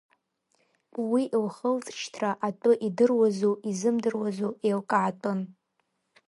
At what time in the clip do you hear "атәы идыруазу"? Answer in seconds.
2.47-3.53